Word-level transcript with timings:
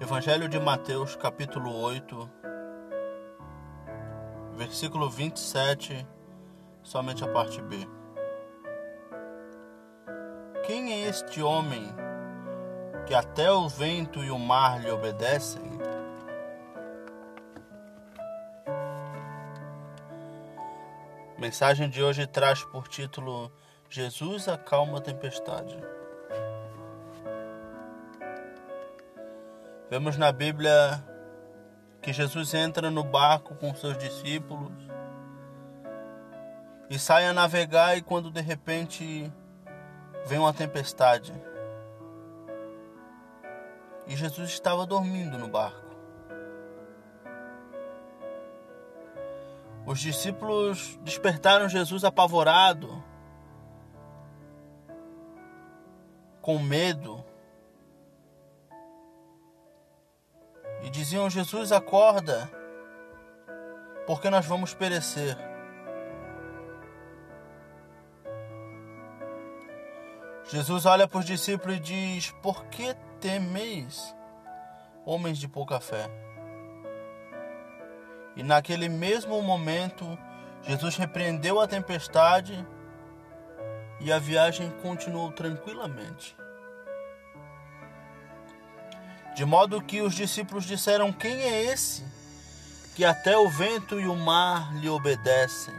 Evangelho 0.00 0.48
de 0.48 0.60
Mateus, 0.60 1.16
capítulo 1.16 1.74
8, 1.76 2.30
versículo 4.54 5.10
27, 5.10 6.06
somente 6.84 7.24
a 7.24 7.26
parte 7.26 7.60
B. 7.62 7.78
Quem 10.64 10.92
é 10.92 11.08
este 11.08 11.42
homem 11.42 11.92
que 13.08 13.12
até 13.12 13.50
o 13.50 13.68
vento 13.68 14.22
e 14.22 14.30
o 14.30 14.38
mar 14.38 14.80
lhe 14.80 14.88
obedecem? 14.88 15.64
A 21.36 21.40
mensagem 21.40 21.90
de 21.90 22.04
hoje 22.04 22.24
traz 22.24 22.62
por 22.62 22.86
título 22.86 23.50
Jesus 23.88 24.46
acalma 24.46 24.98
a 24.98 25.00
tempestade. 25.00 25.76
Vemos 29.90 30.18
na 30.18 30.30
Bíblia 30.30 31.02
que 32.02 32.12
Jesus 32.12 32.52
entra 32.52 32.90
no 32.90 33.02
barco 33.02 33.54
com 33.54 33.74
seus 33.74 33.96
discípulos 33.96 34.72
e 36.90 36.98
sai 36.98 37.26
a 37.26 37.32
navegar 37.32 37.96
e 37.96 38.02
quando 38.02 38.30
de 38.30 38.42
repente 38.42 39.32
vem 40.26 40.38
uma 40.38 40.52
tempestade. 40.52 41.32
E 44.06 44.14
Jesus 44.14 44.50
estava 44.50 44.84
dormindo 44.84 45.38
no 45.38 45.48
barco. 45.48 45.88
Os 49.86 50.00
discípulos 50.00 50.98
despertaram 51.02 51.66
Jesus 51.66 52.04
apavorado, 52.04 53.02
com 56.42 56.58
medo, 56.58 57.24
e 60.88 60.90
diziam: 60.90 61.28
Jesus, 61.28 61.70
acorda, 61.70 62.50
porque 64.06 64.30
nós 64.30 64.46
vamos 64.46 64.72
perecer. 64.72 65.36
Jesus 70.44 70.86
olha 70.86 71.06
para 71.06 71.18
os 71.18 71.26
discípulos 71.26 71.76
e 71.76 71.80
diz: 71.80 72.30
Por 72.42 72.64
que 72.66 72.94
temeis, 73.20 74.16
homens 75.04 75.36
de 75.36 75.46
pouca 75.46 75.78
fé? 75.78 76.08
E 78.34 78.42
naquele 78.42 78.88
mesmo 78.88 79.42
momento, 79.42 80.18
Jesus 80.62 80.96
repreendeu 80.96 81.60
a 81.60 81.68
tempestade 81.68 82.66
e 84.00 84.10
a 84.10 84.18
viagem 84.18 84.70
continuou 84.80 85.32
tranquilamente. 85.32 86.34
De 89.38 89.44
modo 89.44 89.80
que 89.80 90.02
os 90.02 90.16
discípulos 90.16 90.64
disseram: 90.64 91.12
Quem 91.12 91.42
é 91.42 91.62
esse 91.66 92.04
que 92.96 93.04
até 93.04 93.38
o 93.38 93.48
vento 93.48 94.00
e 94.00 94.08
o 94.08 94.16
mar 94.16 94.74
lhe 94.74 94.88
obedecem? 94.88 95.72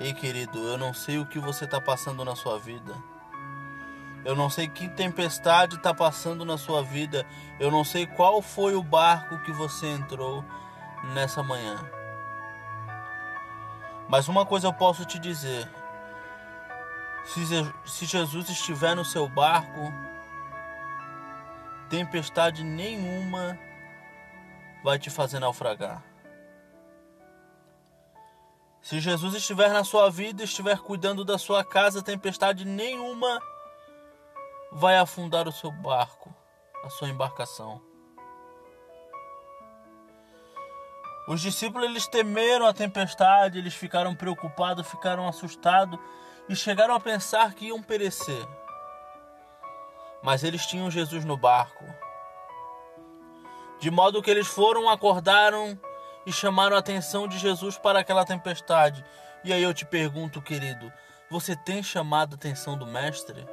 Ei, 0.00 0.12
querido, 0.12 0.58
eu 0.66 0.76
não 0.76 0.92
sei 0.92 1.18
o 1.18 1.26
que 1.26 1.38
você 1.38 1.64
está 1.64 1.80
passando 1.80 2.24
na 2.24 2.34
sua 2.34 2.58
vida. 2.58 2.92
Eu 4.24 4.34
não 4.34 4.50
sei 4.50 4.66
que 4.66 4.88
tempestade 4.88 5.76
está 5.76 5.94
passando 5.94 6.44
na 6.44 6.58
sua 6.58 6.82
vida. 6.82 7.24
Eu 7.60 7.70
não 7.70 7.84
sei 7.84 8.04
qual 8.04 8.42
foi 8.42 8.74
o 8.74 8.82
barco 8.82 9.38
que 9.44 9.52
você 9.52 9.86
entrou 9.86 10.44
nessa 11.14 11.40
manhã. 11.40 11.78
Mas 14.08 14.26
uma 14.26 14.44
coisa 14.44 14.66
eu 14.66 14.72
posso 14.72 15.04
te 15.04 15.20
dizer: 15.20 15.68
se 17.24 18.06
Jesus 18.06 18.48
estiver 18.48 18.94
no 18.94 19.04
seu 19.04 19.28
barco, 19.28 19.92
tempestade 21.88 22.64
nenhuma 22.64 23.58
vai 24.82 24.98
te 24.98 25.10
fazer 25.10 25.38
naufragar. 25.38 26.02
Se 28.80 28.98
Jesus 28.98 29.34
estiver 29.34 29.68
na 29.70 29.84
sua 29.84 30.10
vida, 30.10 30.42
estiver 30.42 30.78
cuidando 30.78 31.24
da 31.24 31.36
sua 31.36 31.62
casa, 31.62 32.02
tempestade 32.02 32.64
nenhuma 32.64 33.40
vai 34.72 34.96
afundar 34.96 35.46
o 35.46 35.52
seu 35.52 35.70
barco, 35.70 36.34
a 36.82 36.88
sua 36.88 37.08
embarcação. 37.08 37.82
Os 41.28 41.40
discípulos 41.40 41.88
eles 41.88 42.08
temeram 42.08 42.66
a 42.66 42.72
tempestade, 42.72 43.58
eles 43.58 43.74
ficaram 43.74 44.14
preocupados, 44.14 44.88
ficaram 44.88 45.28
assustados 45.28 45.98
e 46.50 46.56
chegaram 46.56 46.92
a 46.92 46.98
pensar 46.98 47.54
que 47.54 47.66
iam 47.66 47.80
perecer. 47.80 48.44
Mas 50.20 50.42
eles 50.42 50.66
tinham 50.66 50.90
Jesus 50.90 51.24
no 51.24 51.36
barco. 51.36 51.84
De 53.78 53.88
modo 53.88 54.20
que 54.20 54.32
eles 54.32 54.48
foram, 54.48 54.90
acordaram 54.90 55.78
e 56.26 56.32
chamaram 56.32 56.74
a 56.74 56.80
atenção 56.80 57.28
de 57.28 57.38
Jesus 57.38 57.78
para 57.78 58.00
aquela 58.00 58.24
tempestade. 58.24 59.04
E 59.44 59.52
aí 59.52 59.62
eu 59.62 59.72
te 59.72 59.86
pergunto, 59.86 60.42
querido, 60.42 60.92
você 61.30 61.54
tem 61.54 61.84
chamado 61.84 62.32
a 62.32 62.34
atenção 62.34 62.76
do 62.76 62.84
Mestre? 62.84 63.46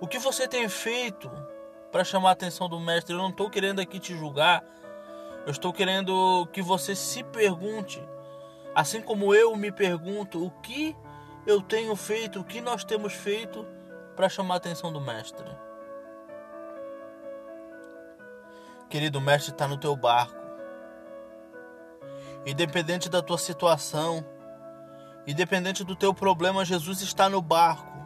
O 0.00 0.06
que 0.06 0.20
você 0.20 0.46
tem 0.46 0.68
feito 0.68 1.28
para 1.90 2.04
chamar 2.04 2.28
a 2.28 2.32
atenção 2.32 2.68
do 2.68 2.78
Mestre? 2.78 3.12
Eu 3.12 3.18
não 3.18 3.30
estou 3.30 3.50
querendo 3.50 3.80
aqui 3.80 3.98
te 3.98 4.16
julgar. 4.16 4.62
Eu 5.44 5.50
estou 5.50 5.72
querendo 5.72 6.48
que 6.52 6.62
você 6.62 6.94
se 6.94 7.24
pergunte, 7.24 8.00
assim 8.72 9.02
como 9.02 9.34
eu 9.34 9.56
me 9.56 9.72
pergunto, 9.72 10.46
o 10.46 10.50
que 10.62 10.96
eu 11.50 11.62
tenho 11.62 11.96
feito, 11.96 12.40
o 12.40 12.44
que 12.44 12.60
nós 12.60 12.84
temos 12.84 13.14
feito 13.14 13.66
para 14.14 14.28
chamar 14.28 14.54
a 14.54 14.56
atenção 14.58 14.92
do 14.92 15.00
Mestre. 15.00 15.48
Querido, 18.90 19.18
Mestre 19.18 19.52
está 19.52 19.66
no 19.66 19.78
teu 19.78 19.96
barco. 19.96 20.36
Independente 22.44 23.08
da 23.08 23.22
tua 23.22 23.38
situação, 23.38 24.24
independente 25.26 25.84
do 25.84 25.96
teu 25.96 26.12
problema, 26.12 26.66
Jesus 26.66 27.00
está 27.00 27.30
no 27.30 27.40
barco. 27.40 27.96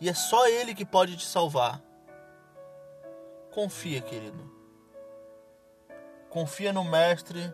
E 0.00 0.08
é 0.08 0.14
só 0.14 0.46
Ele 0.48 0.74
que 0.74 0.86
pode 0.86 1.18
te 1.18 1.26
salvar. 1.26 1.82
Confia, 3.50 4.00
querido. 4.00 4.50
Confia 6.30 6.72
no 6.72 6.82
Mestre, 6.82 7.52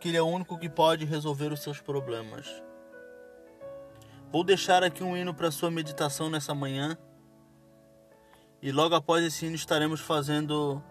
que 0.00 0.08
Ele 0.08 0.16
é 0.16 0.22
o 0.22 0.26
único 0.26 0.58
que 0.58 0.68
pode 0.68 1.04
resolver 1.04 1.52
os 1.52 1.62
seus 1.62 1.80
problemas. 1.80 2.66
Vou 4.30 4.44
deixar 4.44 4.84
aqui 4.84 5.02
um 5.02 5.16
hino 5.16 5.32
para 5.32 5.50
sua 5.50 5.70
meditação 5.70 6.28
nessa 6.28 6.54
manhã. 6.54 6.98
E 8.60 8.70
logo 8.70 8.94
após 8.94 9.24
esse 9.24 9.46
hino 9.46 9.54
estaremos 9.54 10.00
fazendo 10.00 10.82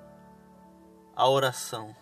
a 1.15 1.29
oração. 1.29 1.95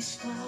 Estou 0.00 0.30
à 0.30 0.39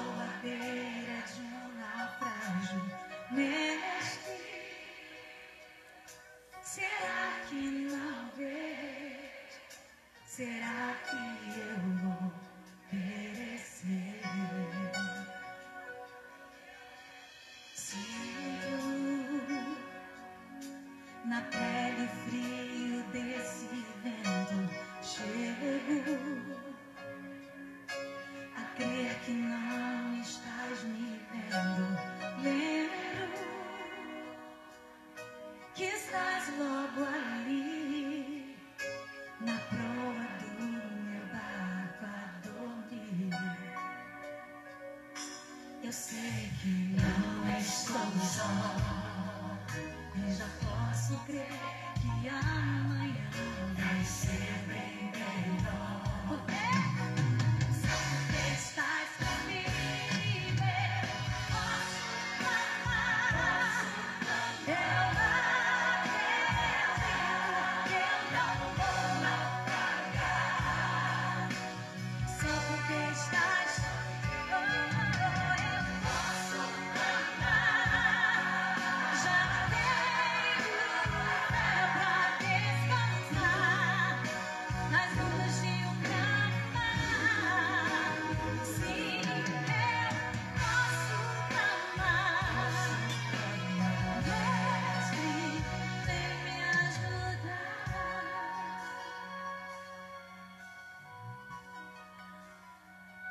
estás 36.13 36.53
logo 36.59 37.07
ali 37.07 38.55
na 39.41 39.57
proa 39.71 40.29
do 40.59 40.67
meu 41.09 41.25
barco 41.33 42.05
a 42.05 42.07
dormir. 42.45 43.33
Eu 45.83 45.91
sei 45.91 46.51
que 46.61 46.97
não 47.01 47.59
estou 47.59 48.13
só, 48.21 48.45
e 50.15 50.35
já 50.35 50.49
posso 50.61 51.17
crer 51.25 51.49
que 52.03 52.29
há. 52.29 52.62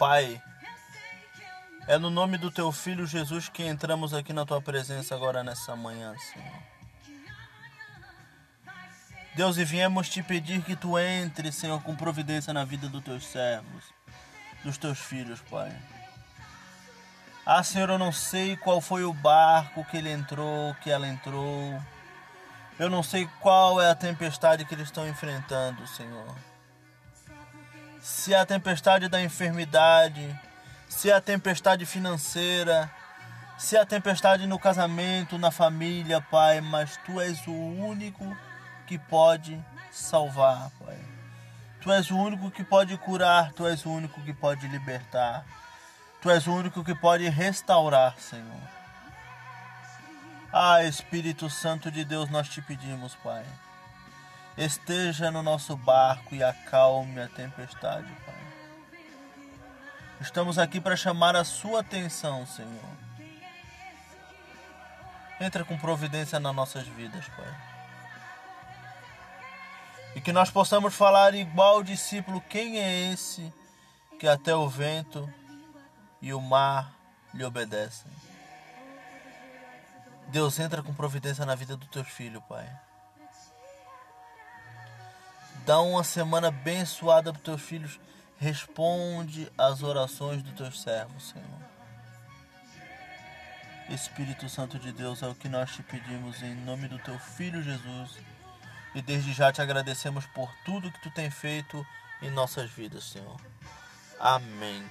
Pai, 0.01 0.41
é 1.87 1.95
no 1.99 2.09
nome 2.09 2.35
do 2.35 2.49
teu 2.49 2.71
filho 2.71 3.05
Jesus 3.05 3.47
que 3.47 3.63
entramos 3.63 4.15
aqui 4.15 4.33
na 4.33 4.43
tua 4.43 4.59
presença 4.59 5.13
agora 5.13 5.43
nessa 5.43 5.75
manhã, 5.75 6.15
Senhor. 6.17 6.63
Deus, 9.35 9.57
e 9.57 9.63
viemos 9.63 10.09
te 10.09 10.23
pedir 10.23 10.63
que 10.63 10.75
tu 10.75 10.97
entre, 10.97 11.51
Senhor, 11.51 11.79
com 11.83 11.95
providência 11.95 12.51
na 12.51 12.65
vida 12.65 12.89
dos 12.89 13.03
teus 13.03 13.27
servos, 13.27 13.93
dos 14.63 14.75
teus 14.75 14.97
filhos, 14.97 15.39
Pai. 15.41 15.71
Ah, 17.45 17.61
Senhor, 17.61 17.91
eu 17.91 17.99
não 17.99 18.11
sei 18.11 18.57
qual 18.57 18.81
foi 18.81 19.03
o 19.03 19.13
barco 19.13 19.85
que 19.85 19.97
ele 19.97 20.11
entrou, 20.11 20.73
que 20.81 20.89
ela 20.89 21.07
entrou. 21.07 21.79
Eu 22.79 22.89
não 22.89 23.03
sei 23.03 23.29
qual 23.39 23.79
é 23.79 23.91
a 23.91 23.95
tempestade 23.95 24.65
que 24.65 24.73
eles 24.73 24.87
estão 24.87 25.07
enfrentando, 25.07 25.85
Senhor. 25.85 26.50
Se 28.01 28.33
é 28.33 28.39
a 28.39 28.45
tempestade 28.45 29.07
da 29.07 29.21
enfermidade, 29.21 30.39
se 30.89 31.11
é 31.11 31.13
a 31.13 31.21
tempestade 31.21 31.85
financeira, 31.85 32.91
se 33.59 33.77
é 33.77 33.79
a 33.79 33.85
tempestade 33.85 34.47
no 34.47 34.57
casamento, 34.57 35.37
na 35.37 35.51
família, 35.51 36.19
Pai, 36.19 36.61
mas 36.61 36.97
tu 37.05 37.21
és 37.21 37.45
o 37.45 37.53
único 37.53 38.35
que 38.87 38.97
pode 38.97 39.63
salvar, 39.91 40.71
Pai. 40.83 40.97
Tu 41.79 41.91
és 41.91 42.09
o 42.09 42.17
único 42.17 42.49
que 42.49 42.63
pode 42.63 42.97
curar, 42.97 43.53
tu 43.53 43.67
és 43.67 43.85
o 43.85 43.91
único 43.91 44.19
que 44.21 44.33
pode 44.33 44.67
libertar. 44.67 45.45
Tu 46.21 46.29
és 46.31 46.47
o 46.47 46.53
único 46.53 46.83
que 46.83 46.95
pode 46.95 47.29
restaurar, 47.29 48.15
Senhor. 48.17 48.61
Ah, 50.51 50.83
Espírito 50.83 51.49
Santo 51.51 51.91
de 51.91 52.03
Deus, 52.03 52.29
nós 52.29 52.49
te 52.49 52.61
pedimos, 52.63 53.15
Pai. 53.15 53.45
Esteja 54.57 55.31
no 55.31 55.41
nosso 55.41 55.77
barco 55.77 56.35
e 56.35 56.43
acalme 56.43 57.21
a 57.21 57.27
tempestade, 57.27 58.11
Pai. 58.25 58.35
Estamos 60.19 60.59
aqui 60.59 60.79
para 60.79 60.95
chamar 60.95 61.35
a 61.35 61.43
sua 61.43 61.79
atenção, 61.79 62.45
Senhor. 62.45 63.01
Entra 65.39 65.63
com 65.63 65.77
providência 65.77 66.39
nas 66.39 66.53
nossas 66.53 66.85
vidas, 66.85 67.25
Pai. 67.29 67.71
E 70.15 70.21
que 70.21 70.33
nós 70.33 70.51
possamos 70.51 70.93
falar 70.93 71.33
igual 71.33 71.81
discípulo: 71.81 72.41
quem 72.41 72.77
é 72.77 73.11
esse 73.11 73.51
que 74.19 74.27
até 74.27 74.53
o 74.53 74.67
vento 74.67 75.27
e 76.21 76.33
o 76.33 76.41
mar 76.41 76.93
lhe 77.33 77.45
obedecem? 77.45 78.11
Deus 80.27 80.59
entra 80.59 80.83
com 80.83 80.93
providência 80.93 81.45
na 81.45 81.55
vida 81.55 81.75
do 81.75 81.87
teu 81.87 82.03
filho, 82.03 82.41
Pai. 82.41 82.69
Dá 85.65 85.79
uma 85.79 86.03
semana 86.03 86.47
abençoada 86.47 87.31
para 87.31 87.39
os 87.39 87.45
teus 87.45 87.61
filhos. 87.61 87.99
Responde 88.37 89.51
às 89.57 89.83
orações 89.83 90.41
dos 90.41 90.53
teus 90.53 90.81
servos, 90.81 91.29
Senhor. 91.29 91.61
Espírito 93.89 94.47
Santo 94.47 94.79
de 94.79 94.91
Deus, 94.91 95.21
é 95.21 95.27
o 95.27 95.35
que 95.35 95.49
nós 95.49 95.71
te 95.71 95.83
pedimos 95.83 96.41
em 96.41 96.55
nome 96.55 96.87
do 96.87 96.97
teu 96.99 97.19
filho 97.19 97.61
Jesus 97.61 98.17
e 98.95 99.01
desde 99.01 99.33
já 99.33 99.51
te 99.51 99.61
agradecemos 99.61 100.25
por 100.27 100.49
tudo 100.65 100.91
que 100.91 101.01
tu 101.01 101.11
tem 101.11 101.29
feito 101.29 101.85
em 102.21 102.29
nossas 102.29 102.69
vidas, 102.69 103.03
Senhor. 103.03 103.39
Amém. 104.19 104.83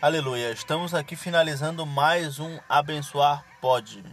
Aleluia. 0.00 0.52
Estamos 0.52 0.92
aqui 0.92 1.16
finalizando 1.16 1.86
mais 1.86 2.38
um 2.38 2.60
Abençoar 2.68 3.42
Pode. 3.62 4.04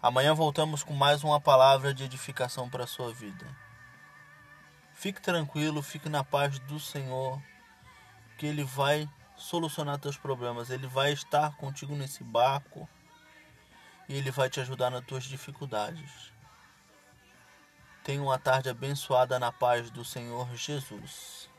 Amanhã 0.00 0.32
voltamos 0.32 0.82
com 0.82 0.94
mais 0.94 1.22
uma 1.22 1.38
palavra 1.38 1.92
de 1.92 2.04
edificação 2.04 2.70
para 2.70 2.84
a 2.84 2.86
sua 2.86 3.12
vida. 3.12 3.46
Fique 4.94 5.20
tranquilo, 5.20 5.82
fique 5.82 6.08
na 6.08 6.24
paz 6.24 6.58
do 6.60 6.80
Senhor, 6.80 7.38
que 8.38 8.46
Ele 8.46 8.64
vai 8.64 9.06
solucionar 9.36 9.98
teus 9.98 10.16
problemas. 10.16 10.70
Ele 10.70 10.86
vai 10.86 11.12
estar 11.12 11.54
contigo 11.56 11.94
nesse 11.94 12.24
barco 12.24 12.88
e 14.08 14.14
Ele 14.14 14.30
vai 14.30 14.48
te 14.48 14.58
ajudar 14.58 14.88
nas 14.88 15.04
tuas 15.04 15.24
dificuldades. 15.24 16.32
Tenha 18.02 18.22
uma 18.22 18.38
tarde 18.38 18.70
abençoada 18.70 19.38
na 19.38 19.52
paz 19.52 19.90
do 19.90 20.02
Senhor 20.02 20.48
Jesus. 20.56 21.51